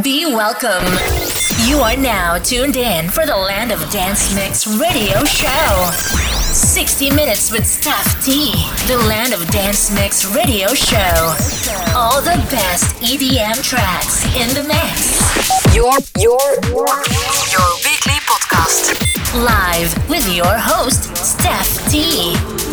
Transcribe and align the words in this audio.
Be 0.00 0.24
welcome. 0.24 0.86
You 1.68 1.80
are 1.80 1.98
now 1.98 2.38
tuned 2.38 2.76
in 2.76 3.10
for 3.10 3.26
the 3.26 3.36
Land 3.36 3.70
of 3.72 3.78
Dance 3.90 4.34
Mix 4.34 4.66
radio 4.66 5.22
show. 5.26 5.90
60 6.50 7.10
minutes 7.10 7.52
with 7.52 7.64
Stef 7.64 8.24
T. 8.24 8.52
The 8.86 8.96
Land 9.06 9.34
of 9.34 9.46
Dance 9.50 9.92
Mix 9.94 10.24
radio 10.34 10.68
show. 10.68 11.36
All 11.94 12.22
the 12.22 12.40
best 12.48 13.02
EDM 13.02 13.62
tracks 13.62 14.24
in 14.34 14.48
the 14.54 14.66
mix. 14.66 15.76
Your 15.76 15.92
your 16.18 16.40
your 17.52 17.68
weekly 17.84 18.16
podcast. 18.24 18.96
Live 19.44 20.08
with 20.08 20.26
your 20.34 20.56
host, 20.56 21.10
Stef 21.20 21.90
T. 21.90 22.71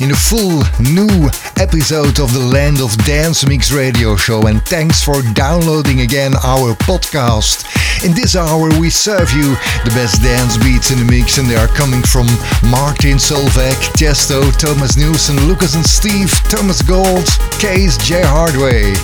in 0.00 0.10
a 0.12 0.16
full 0.16 0.64
new 0.80 1.28
episode 1.60 2.18
of 2.20 2.32
the 2.32 2.40
Land 2.40 2.80
of 2.80 2.96
Dance 3.04 3.46
Mix 3.46 3.70
radio 3.70 4.16
show 4.16 4.46
and 4.46 4.62
thanks 4.64 5.04
for 5.04 5.20
downloading 5.34 6.00
again 6.00 6.34
our 6.42 6.74
podcast. 6.74 7.68
In 8.04 8.14
this 8.14 8.34
hour 8.34 8.70
we 8.80 8.88
serve 8.88 9.30
you 9.32 9.54
the 9.84 9.92
best 9.92 10.22
dance 10.22 10.56
beats 10.56 10.90
in 10.90 10.98
the 10.98 11.04
mix 11.04 11.36
and 11.36 11.46
they 11.46 11.56
are 11.56 11.68
coming 11.68 12.02
from 12.02 12.26
Martin 12.70 13.20
Solveig, 13.20 13.76
Tiesto, 13.92 14.50
Thomas 14.56 14.96
Newson, 14.96 15.36
Lucas 15.46 15.74
and 15.74 15.84
Steve, 15.84 16.30
Thomas 16.48 16.80
Gold, 16.80 17.26
KAAZE, 17.60 17.98
Jay 18.00 18.22
Hardway. 18.24 18.94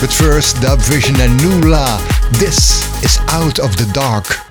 But 0.00 0.12
first, 0.12 0.56
DubVision 0.56 1.18
and 1.18 1.36
Nu-La. 1.42 1.98
This 2.38 2.86
is 3.02 3.18
Out 3.28 3.58
of 3.58 3.76
the 3.76 3.90
Dark. 3.92 4.45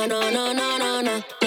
No, 0.00 0.06
no, 0.06 0.54
no, 0.54 0.78
no, 0.78 1.02
no, 1.02 1.39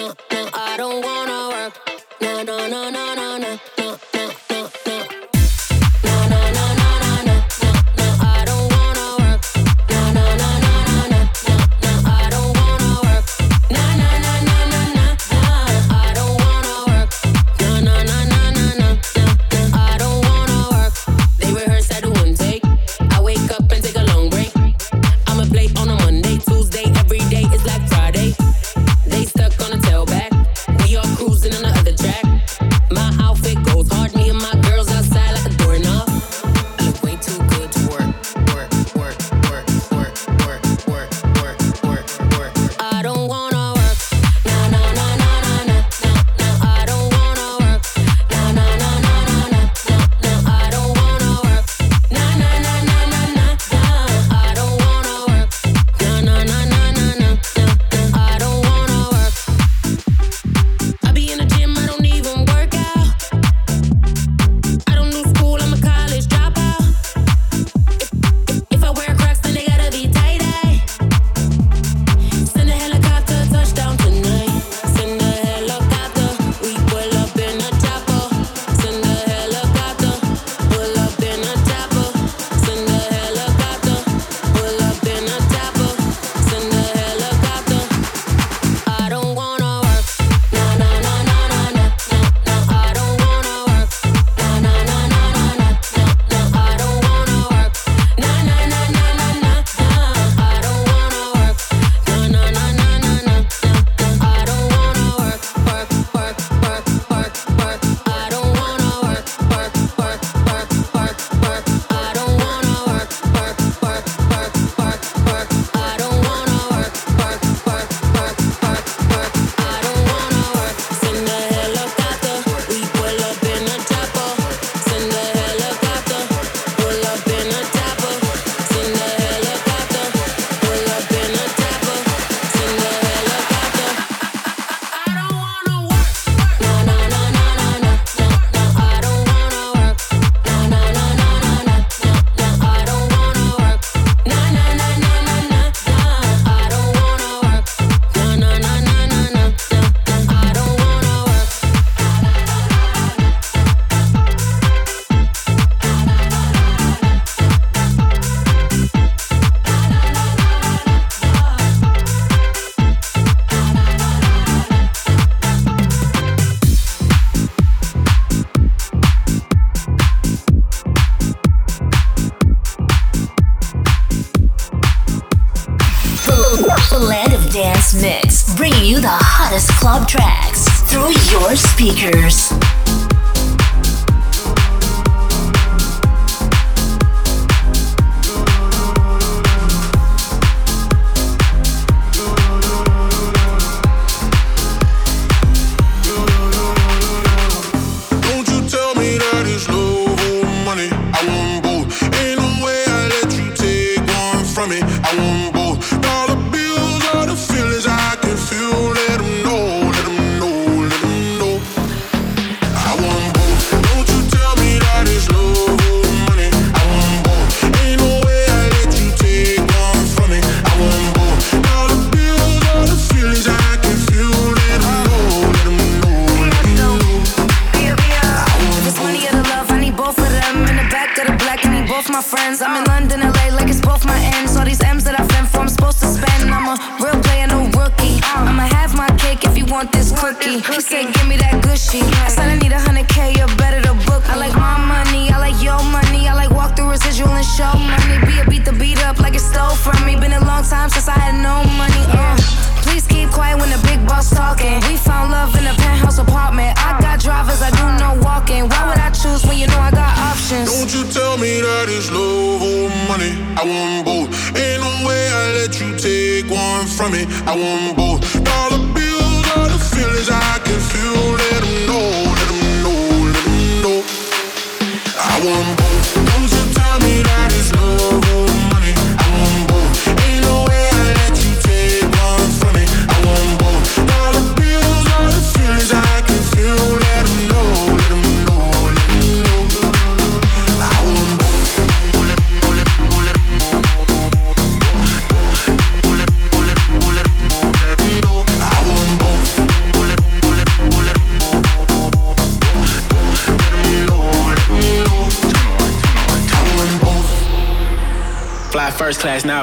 boom, 267.64 267.96
boom. 267.96 268.03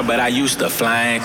but 0.03 0.19
I 0.19 0.27
used 0.27 0.59
to 0.59 0.69
fly 0.69 1.19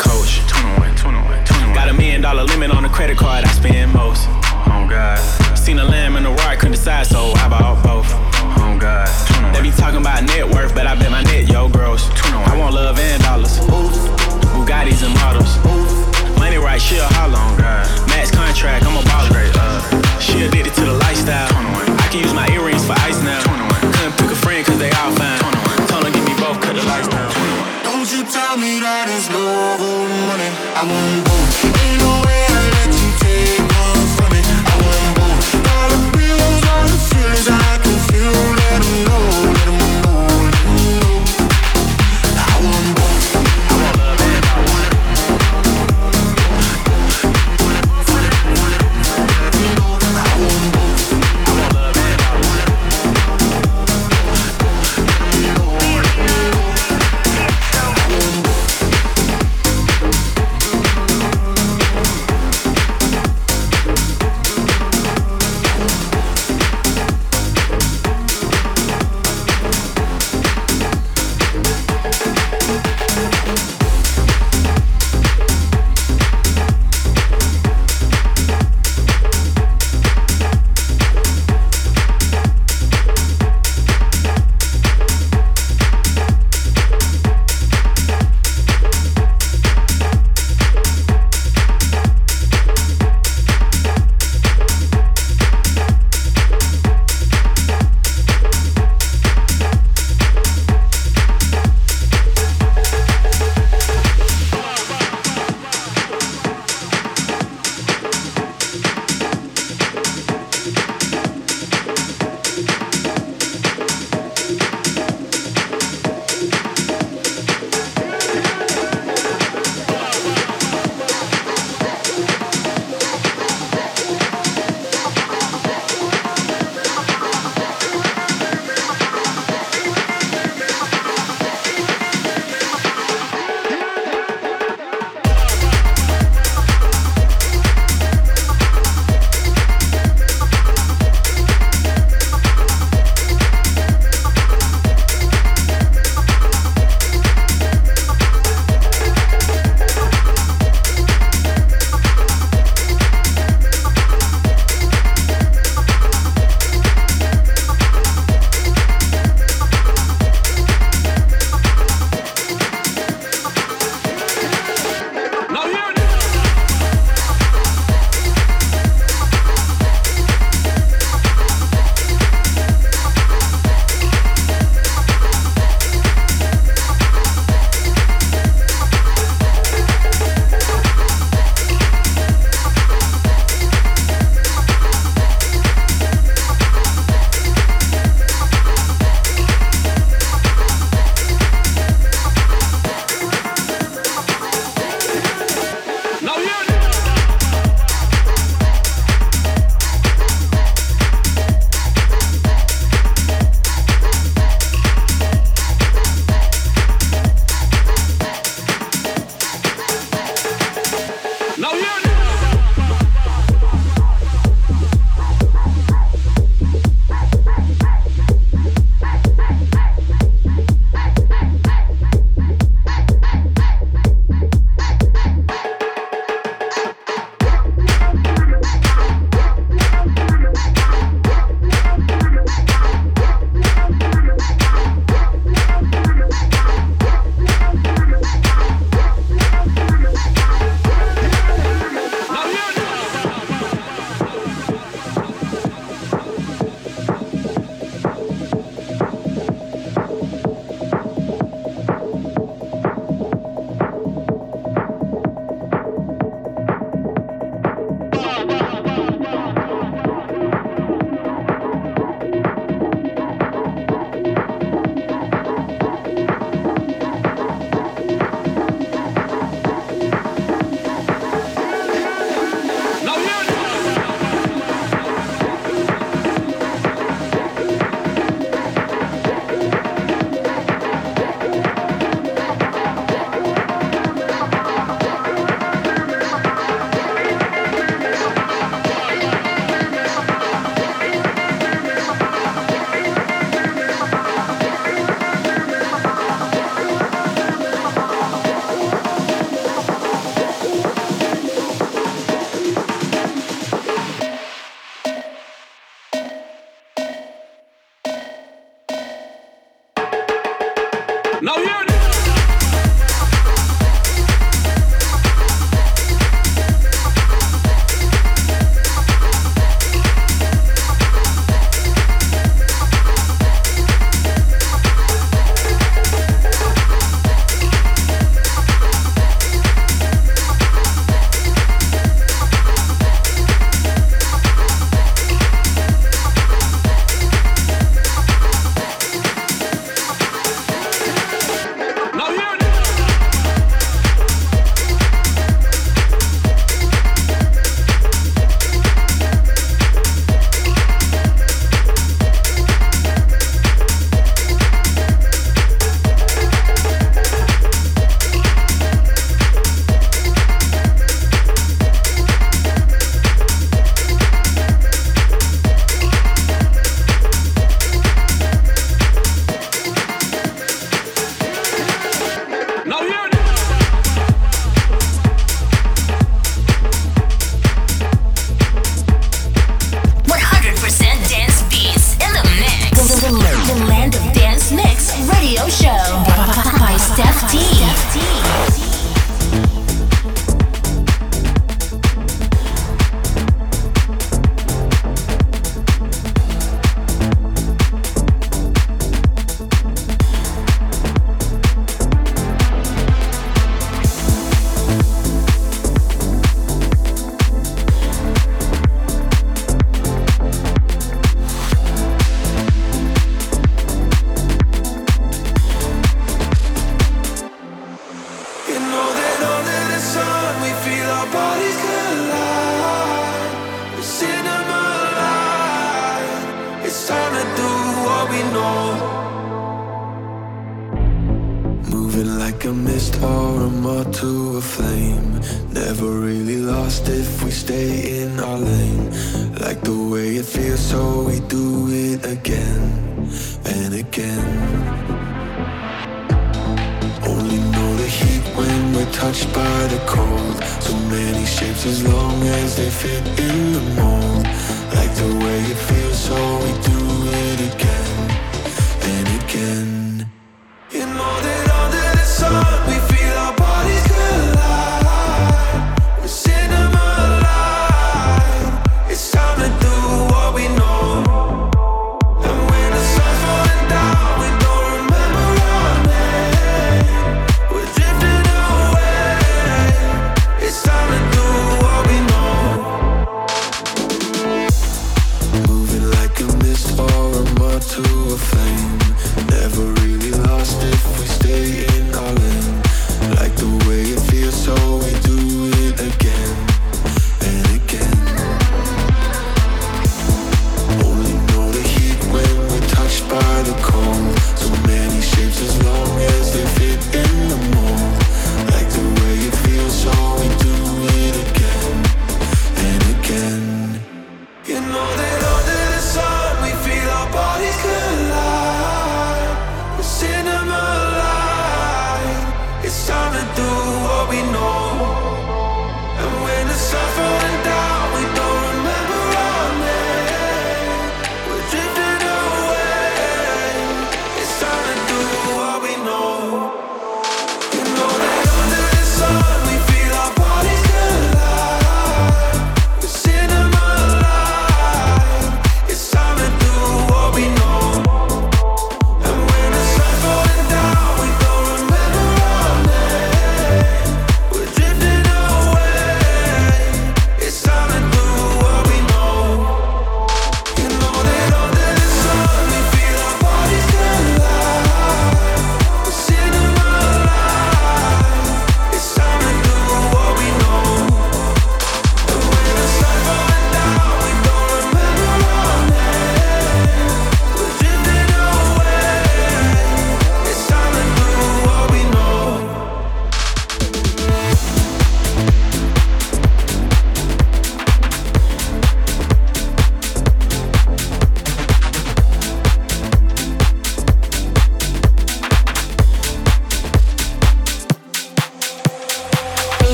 tell 28.30 28.56
me 28.56 28.80
that 28.80 29.06
it's 29.09 29.30
love 29.30 29.80
or 29.80 30.09
money. 30.26 30.50
I 30.75 30.83
won't 30.83 31.23
go. 31.26 31.37
Ain't 31.83 32.00
no 32.00 32.12
way. 32.26 32.46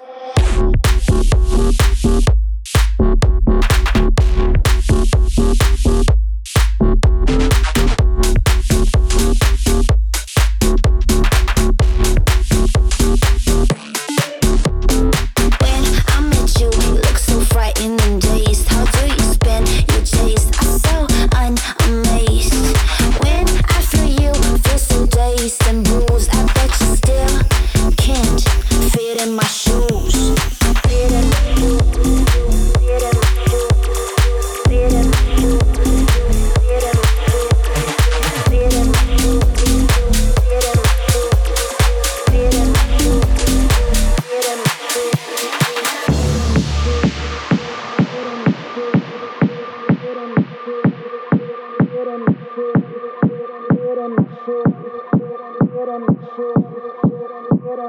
When 57.71 57.79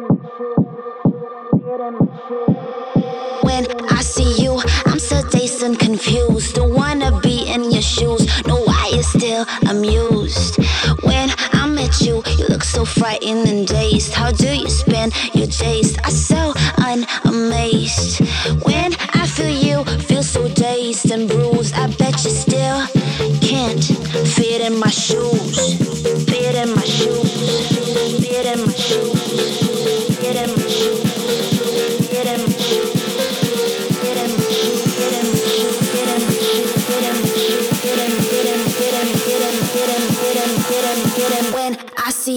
I 3.91 4.01
see 4.01 4.41
you, 4.41 4.63
I'm 4.87 5.01
still 5.01 5.29
dazed 5.31 5.77
confused. 5.77 6.55
Don't 6.55 6.73
wanna 6.73 7.19
be 7.21 7.53
in 7.53 7.73
your 7.73 7.83
shoes. 7.83 8.25
No, 8.47 8.63
I 8.69 8.93
is 8.95 9.09
still 9.09 9.45
amused. 9.69 10.63
When 11.03 11.33
I 11.53 11.67
met 11.67 12.01
you, 12.01 12.23
you 12.39 12.47
look 12.47 12.63
so 12.63 12.85
frightened 12.85 13.49
and 13.49 13.67
dazed. 13.67 14.15
How 14.15 14.31
do 14.31 14.55
you 14.55 14.69
spend 14.69 15.15
your 15.35 15.49
days? 15.49 15.99
I 16.05 16.11
so 16.11 16.53
unamazed. 16.79 18.21
When 18.65 18.95
I 19.15 19.27
feel 19.27 19.51
you, 19.51 19.83
feel 20.03 20.23
so 20.23 20.47
dazed 20.47 21.11
and 21.11 21.29
bruised. 21.29 21.75
I 21.75 21.89
bet 21.89 22.23
you 22.25 22.31
still 22.31 22.87
can't 23.41 23.83
fit 24.35 24.61
in 24.61 24.79
my 24.79 24.91
shoes. 24.91 25.92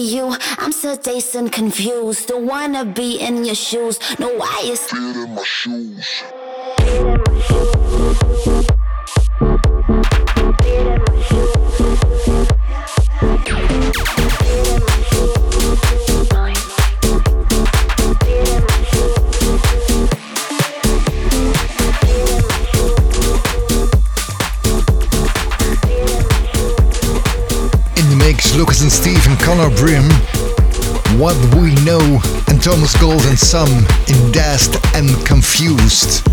You, 0.06 0.36
I'm 0.58 0.72
so 0.72 0.96
dazed 0.96 1.34
and 1.34 1.50
confused. 1.50 2.28
Don't 2.28 2.46
wanna 2.46 2.84
be 2.84 3.18
in 3.18 3.44
your 3.44 3.54
shoes. 3.54 3.98
No, 4.18 4.28
why 4.36 4.60
is 4.64 4.92
in 4.92 5.34
my 5.34 5.42
shoes. 5.42 6.22
Conor 29.46 29.70
Byrne. 29.76 30.10
What 31.20 31.36
We 31.54 31.72
Know 31.84 32.20
and 32.48 32.60
Thomas 32.60 33.00
Gold 33.00 33.24
and 33.26 33.38
Some 33.38 33.70
in 34.08 34.32
Dazed 34.32 34.74
and 34.96 35.08
Confused. 35.24 36.26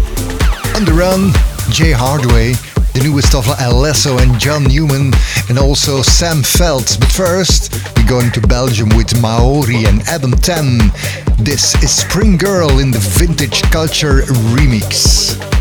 On 0.76 0.84
the 0.84 0.96
run, 0.98 1.32
Jay 1.70 1.92
Hardway, 1.92 2.54
the 2.94 3.02
newest 3.04 3.36
of 3.36 3.46
Alesso 3.46 4.20
and 4.20 4.40
John 4.40 4.64
Newman, 4.64 5.14
and 5.48 5.60
also 5.60 6.02
Sam 6.02 6.42
Feldt. 6.42 7.00
But 7.00 7.12
first, 7.12 7.72
we're 7.96 8.10
going 8.10 8.32
to 8.32 8.42
Belgium 8.42 8.90
with 8.98 9.22
Maori 9.22 9.86
and 9.86 10.02
Adam 10.08 10.32
Ten. 10.32 10.80
This 11.38 11.76
is 11.84 11.92
Spring 11.92 12.36
Girl 12.36 12.80
in 12.80 12.90
the 12.90 12.98
Vintage 12.98 13.62
Culture 13.70 14.24
remix. 14.58 15.53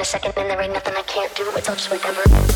A 0.00 0.04
second, 0.04 0.32
and 0.36 0.50
there 0.50 0.60
ain't 0.60 0.72
nothing 0.72 0.94
I 0.96 1.02
can't 1.02 1.34
do. 1.34 1.50
It's 1.56 1.68
all 1.68 1.76
just 1.76 1.90
whatever. 1.90 2.49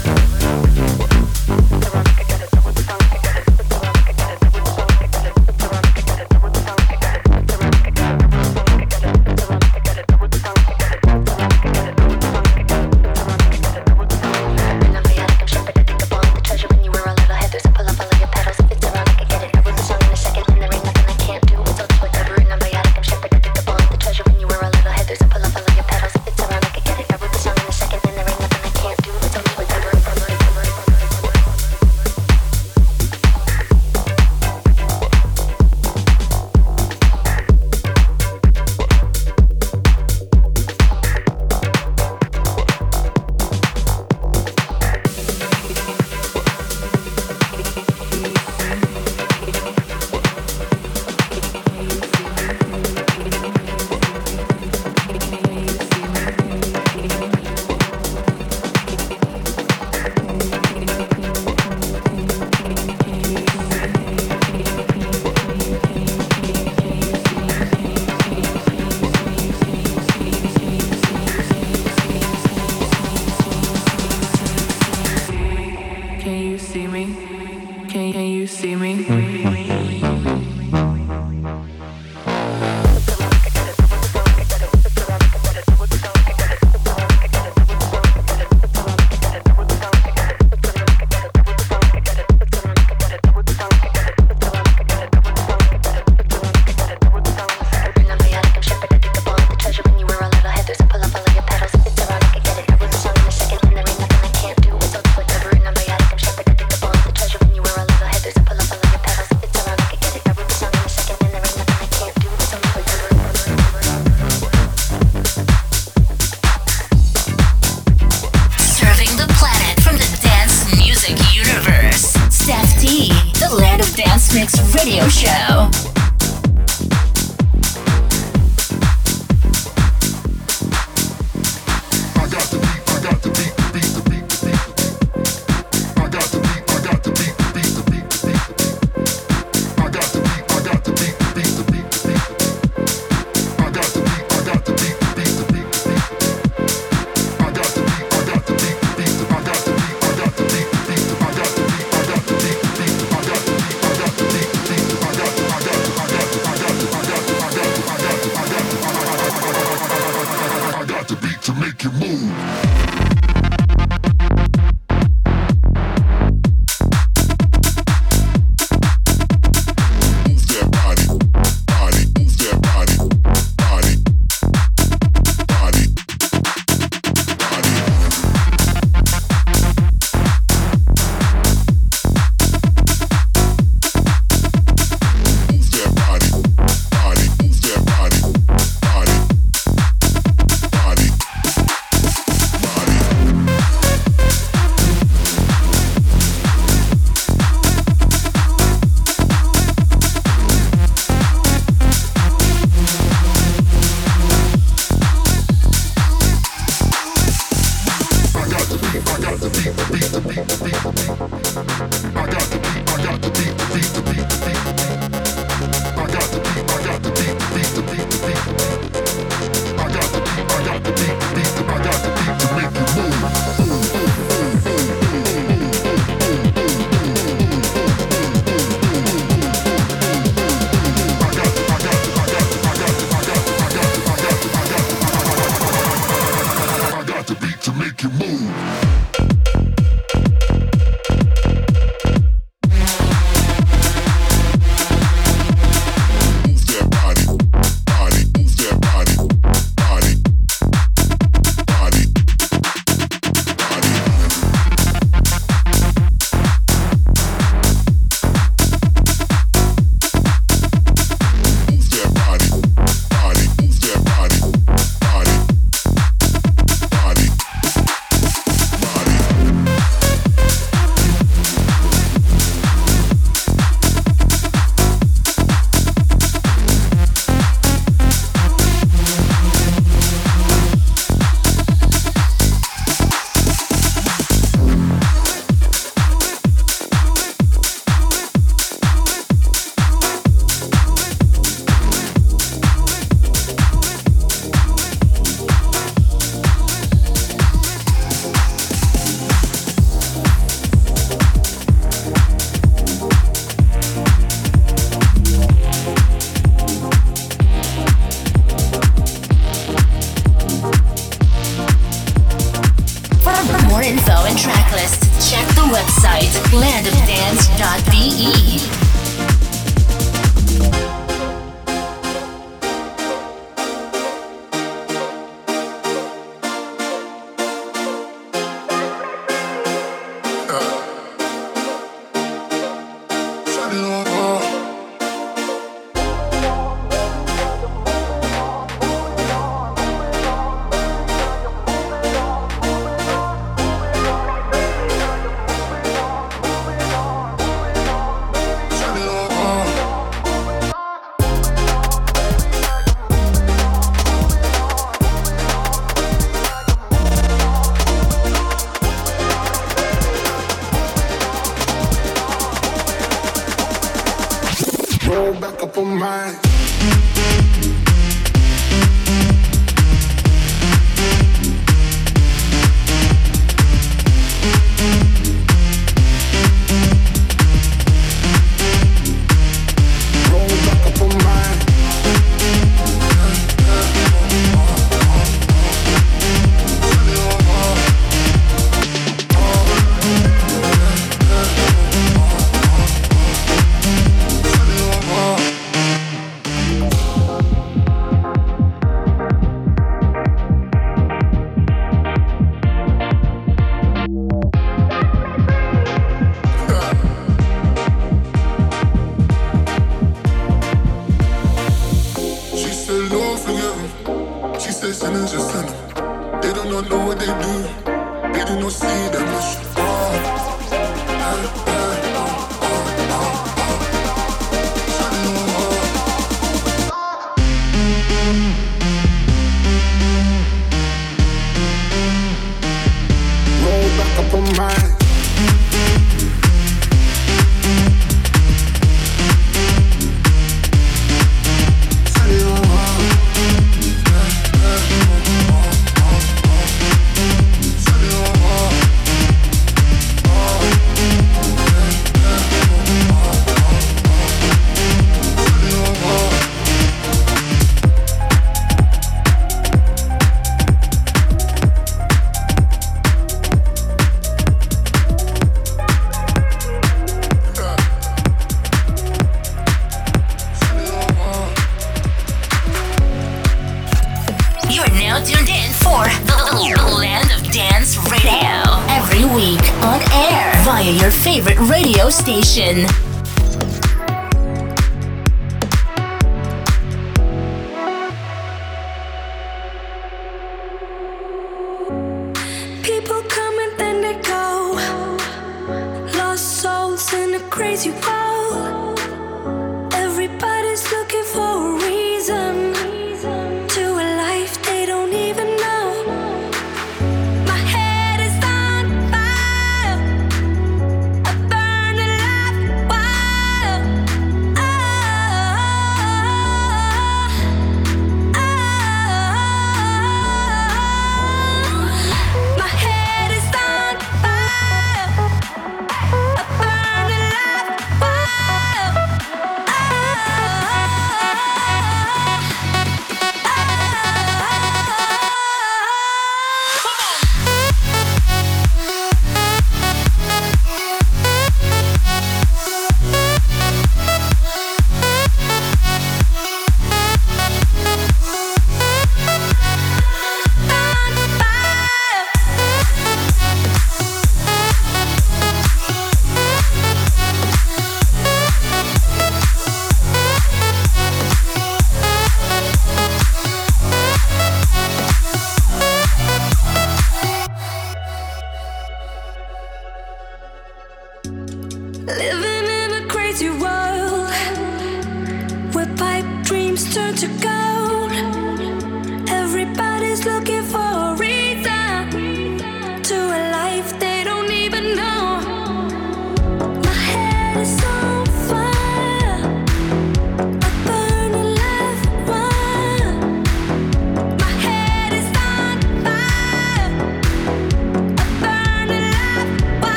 Bye. 497.84 498.13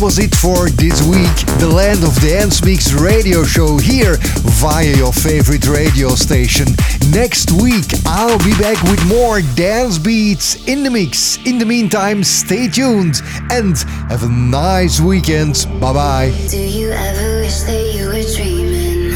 Was 0.00 0.18
it 0.18 0.34
for 0.34 0.70
this 0.70 1.02
week. 1.06 1.36
The 1.60 1.68
Land 1.68 2.02
of 2.04 2.18
Dance 2.20 2.64
Mix 2.64 2.92
radio 2.92 3.44
show 3.44 3.76
here 3.76 4.16
via 4.56 4.96
your 4.96 5.12
favorite 5.12 5.66
radio 5.68 6.10
station. 6.10 6.66
Next 7.10 7.50
week, 7.52 7.84
I'll 8.06 8.38
be 8.38 8.56
back 8.56 8.82
with 8.84 9.04
more 9.06 9.42
dance 9.56 9.98
beats 9.98 10.66
in 10.66 10.82
the 10.84 10.90
mix. 10.90 11.36
In 11.44 11.58
the 11.58 11.66
meantime, 11.66 12.24
stay 12.24 12.68
tuned 12.68 13.20
and 13.50 13.76
have 14.08 14.22
a 14.22 14.28
nice 14.28 15.00
weekend. 15.00 15.66
Bye 15.80 15.92
bye. 15.92 16.32
Do 16.48 16.58
you 16.58 16.90
ever 16.90 17.40
wish 17.40 17.60
that 17.68 17.92
you 17.94 18.06
were 18.06 18.24
dreaming? 18.36 19.10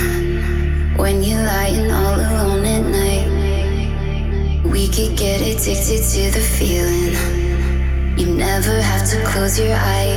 When 0.99 1.22
you're 1.22 1.43
lying 1.43 1.91
all 1.91 2.20
alone 2.20 2.64
at 2.64 2.85
night, 2.91 4.64
we 4.64 4.89
could 4.89 5.16
get 5.16 5.41
addicted 5.41 6.03
to 6.12 6.30
the 6.30 6.45
feeling. 6.59 7.14
You 8.18 8.26
never 8.35 8.80
have 8.80 9.09
to 9.11 9.24
close 9.24 9.59
your 9.59 9.74
eyes. 9.74 10.13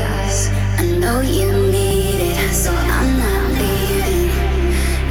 I 1.07 1.09
know 1.09 1.21
you 1.21 1.53
need 1.71 2.19
it, 2.19 2.53
so 2.53 2.69
I'm 2.69 3.17
not 3.17 3.51
leaving. 3.51 4.27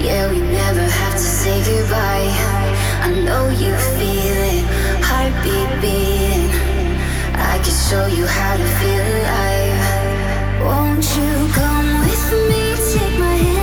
Yeah, 0.04 0.30
we 0.30 0.40
never 0.40 0.82
have 0.82 1.14
to 1.14 1.18
say 1.18 1.56
goodbye. 1.64 2.28
I 3.00 3.18
know 3.24 3.48
you 3.48 3.74
feel 3.96 4.38
it, 4.52 4.64
heartbeat 5.02 5.70
beating. 5.80 6.50
I 7.32 7.56
can 7.64 7.76
show 7.88 8.06
you 8.08 8.26
how 8.26 8.58
to 8.58 8.66
feel 8.78 9.06
alive. 9.16 9.80
Won't 10.66 11.06
you 11.16 11.32
come 11.54 11.88
with 12.04 12.26
me? 12.50 12.76
Take 12.92 13.18
my 13.18 13.36
hand 13.36 13.55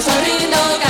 pandeiro, 0.00 0.38
escoita 0.38 0.87